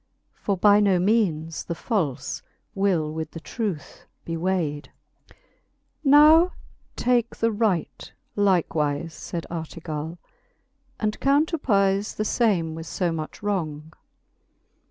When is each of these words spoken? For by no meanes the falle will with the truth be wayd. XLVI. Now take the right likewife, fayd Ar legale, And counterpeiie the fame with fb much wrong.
For 0.33 0.57
by 0.57 0.79
no 0.79 0.97
meanes 0.97 1.65
the 1.65 1.75
falle 1.75 2.17
will 2.73 3.13
with 3.13 3.29
the 3.33 3.39
truth 3.39 4.07
be 4.25 4.35
wayd. 4.35 4.89
XLVI. 5.29 5.33
Now 6.03 6.53
take 6.95 7.35
the 7.35 7.51
right 7.51 8.11
likewife, 8.35 9.11
fayd 9.13 9.45
Ar 9.51 9.65
legale, 9.65 10.17
And 10.99 11.19
counterpeiie 11.19 12.15
the 12.15 12.25
fame 12.25 12.73
with 12.73 12.87
fb 12.87 13.13
much 13.13 13.43
wrong. 13.43 13.93